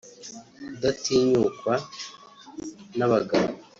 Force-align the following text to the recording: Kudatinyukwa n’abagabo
Kudatinyukwa 0.65 1.73
n’abagabo 2.97 3.49